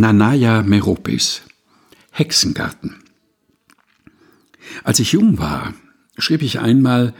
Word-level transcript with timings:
Nanaya 0.00 0.62
Meropis 0.62 1.42
Hexengarten 2.10 2.96
Als 4.84 5.00
ich 5.00 5.12
jung 5.12 5.38
war, 5.38 5.74
schrieb 6.18 6.42
ich 6.42 6.60
einmal, 6.60 7.14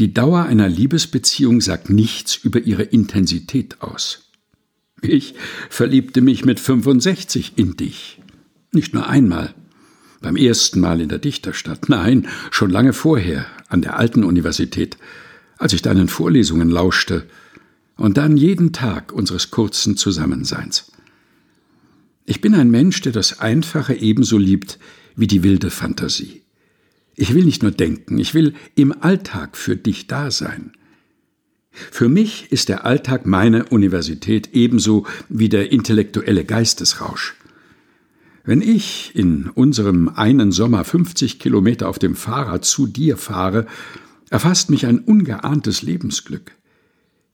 die 0.00 0.14
Dauer 0.14 0.44
einer 0.44 0.68
Liebesbeziehung 0.68 1.60
sagt 1.60 1.90
nichts 1.90 2.36
über 2.36 2.60
ihre 2.60 2.82
Intensität 2.82 3.82
aus. 3.82 4.30
Ich 5.00 5.34
verliebte 5.70 6.20
mich 6.20 6.44
mit 6.44 6.60
65 6.60 7.52
in 7.56 7.76
dich. 7.76 8.20
Nicht 8.72 8.94
nur 8.94 9.08
einmal. 9.08 9.54
Beim 10.20 10.36
ersten 10.36 10.80
Mal 10.80 11.00
in 11.00 11.08
der 11.08 11.18
Dichterstadt. 11.18 11.88
Nein, 11.88 12.26
schon 12.50 12.70
lange 12.70 12.92
vorher, 12.92 13.46
an 13.68 13.82
der 13.82 13.96
alten 13.96 14.24
Universität, 14.24 14.98
als 15.56 15.72
ich 15.72 15.82
deinen 15.82 16.08
Vorlesungen 16.08 16.68
lauschte. 16.68 17.26
Und 17.96 18.16
dann 18.16 18.36
jeden 18.36 18.72
Tag 18.72 19.12
unseres 19.12 19.50
kurzen 19.50 19.96
Zusammenseins. 19.96 20.90
Ich 22.28 22.42
bin 22.42 22.54
ein 22.54 22.70
Mensch, 22.70 23.00
der 23.00 23.12
das 23.12 23.40
Einfache 23.40 23.94
ebenso 23.94 24.36
liebt 24.36 24.78
wie 25.16 25.26
die 25.26 25.42
wilde 25.42 25.70
Fantasie. 25.70 26.42
Ich 27.16 27.32
will 27.32 27.42
nicht 27.42 27.62
nur 27.62 27.72
denken, 27.72 28.18
ich 28.18 28.34
will 28.34 28.52
im 28.74 28.92
Alltag 29.02 29.56
für 29.56 29.76
dich 29.76 30.08
da 30.08 30.30
sein. 30.30 30.72
Für 31.70 32.10
mich 32.10 32.52
ist 32.52 32.68
der 32.68 32.84
Alltag 32.84 33.24
meine 33.24 33.64
Universität 33.64 34.50
ebenso 34.52 35.06
wie 35.30 35.48
der 35.48 35.72
intellektuelle 35.72 36.44
Geistesrausch. 36.44 37.34
Wenn 38.44 38.60
ich 38.60 39.12
in 39.14 39.48
unserem 39.48 40.10
einen 40.10 40.52
Sommer 40.52 40.84
50 40.84 41.38
Kilometer 41.38 41.88
auf 41.88 41.98
dem 41.98 42.14
Fahrrad 42.14 42.66
zu 42.66 42.86
dir 42.86 43.16
fahre, 43.16 43.66
erfasst 44.28 44.68
mich 44.68 44.84
ein 44.84 44.98
ungeahntes 44.98 45.80
Lebensglück. 45.80 46.52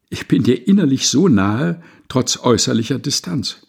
Ich 0.08 0.28
bin 0.28 0.44
dir 0.44 0.68
innerlich 0.68 1.08
so 1.08 1.26
nahe, 1.26 1.82
trotz 2.06 2.38
äußerlicher 2.38 3.00
Distanz. 3.00 3.66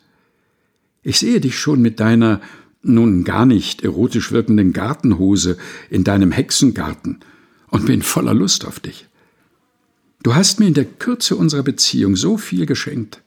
Ich 1.05 1.19
sehe 1.19 1.39
dich 1.39 1.59
schon 1.59 1.83
mit 1.83 1.99
deiner 1.99 2.41
nun 2.81 3.23
gar 3.23 3.45
nicht 3.45 3.83
erotisch 3.83 4.31
wirkenden 4.31 4.73
Gartenhose 4.73 5.55
in 5.91 6.03
deinem 6.03 6.31
Hexengarten 6.31 7.19
und 7.67 7.85
bin 7.85 8.01
voller 8.01 8.33
Lust 8.33 8.65
auf 8.65 8.79
dich. 8.79 9.05
Du 10.23 10.33
hast 10.33 10.59
mir 10.59 10.67
in 10.67 10.73
der 10.73 10.85
Kürze 10.85 11.35
unserer 11.35 11.61
Beziehung 11.61 12.15
so 12.15 12.37
viel 12.37 12.65
geschenkt, 12.65 13.21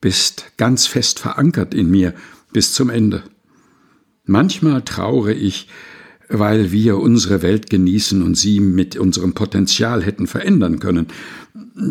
bist 0.00 0.46
ganz 0.56 0.88
fest 0.88 1.20
verankert 1.20 1.74
in 1.74 1.90
mir 1.92 2.12
bis 2.52 2.72
zum 2.72 2.90
Ende. 2.90 3.22
Manchmal 4.24 4.82
traure 4.82 5.32
ich, 5.32 5.68
weil 6.28 6.72
wir 6.72 6.98
unsere 6.98 7.42
Welt 7.42 7.70
genießen 7.70 8.20
und 8.20 8.34
sie 8.34 8.58
mit 8.58 8.96
unserem 8.96 9.34
Potenzial 9.34 10.02
hätten 10.02 10.26
verändern 10.26 10.80
können. 10.80 11.06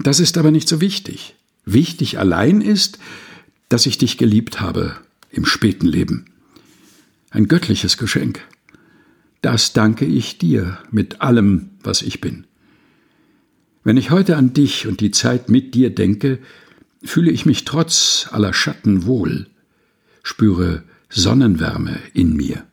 Das 0.04 0.20
ist 0.20 0.38
aber 0.38 0.52
nicht 0.52 0.68
so 0.68 0.82
wichtig. 0.82 1.36
Wichtig 1.64 2.20
allein 2.20 2.60
ist, 2.60 3.00
dass 3.74 3.88
ich 3.88 3.98
dich 3.98 4.20
geliebt 4.20 4.62
habe 4.62 4.98
im 5.32 5.48
späten 5.48 5.88
Leben. 5.88 6.26
Ein 7.32 7.48
göttliches 7.48 7.98
Geschenk. 7.98 8.40
Das 9.42 9.74
danke 9.74 10.06
ich 10.06 10.38
dir 10.38 10.78
mit 10.92 11.22
allem, 11.22 11.72
was 11.82 12.04
ich 12.04 12.22
bin. 12.22 12.46
Wenn 13.84 13.98
ich 13.98 14.12
heute 14.12 14.38
an 14.38 14.54
dich 14.54 14.86
und 14.86 15.00
die 15.00 15.10
Zeit 15.10 15.50
mit 15.50 15.74
dir 15.74 15.90
denke, 15.90 16.38
fühle 17.04 17.32
ich 17.32 17.48
mich 17.48 17.66
trotz 17.66 18.28
aller 18.30 18.54
Schatten 18.54 19.08
wohl, 19.08 19.48
spüre 20.22 20.84
Sonnenwärme 21.10 21.98
in 22.14 22.36
mir. 22.36 22.68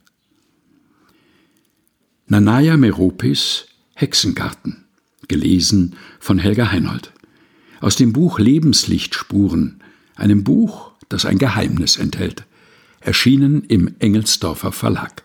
Nanaya 2.27 2.77
Meropis 2.77 3.69
Hexengarten, 3.95 4.85
gelesen 5.29 5.97
von 6.19 6.39
Helga 6.39 6.71
Heinold. 6.71 7.11
Aus 7.81 7.97
dem 7.97 8.13
Buch 8.13 8.39
Lebenslichtspuren, 8.39 9.81
einem 10.17 10.45
Buch, 10.45 10.93
das 11.09 11.25
ein 11.25 11.39
Geheimnis 11.39 11.97
enthält, 11.97 12.45
erschienen 13.01 13.65
im 13.65 13.95
Engelsdorfer 13.99 14.73
Verlag. 14.73 15.23